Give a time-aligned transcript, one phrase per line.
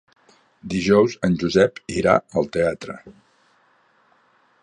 [0.73, 2.97] Dijous en Josep irà al teatre.